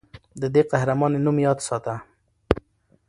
د 0.41 0.43
دې 0.53 0.61
قهرمانې 0.71 1.19
نوم 1.25 1.37
یاد 1.45 1.59
ساته. 1.67 1.95